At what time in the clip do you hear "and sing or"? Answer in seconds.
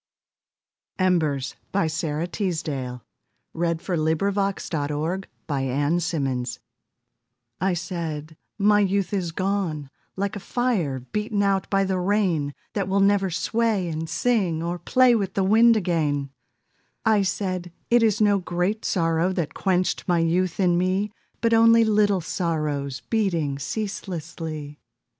13.89-14.79